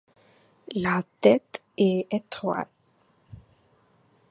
[0.73, 2.71] La tête est étroite.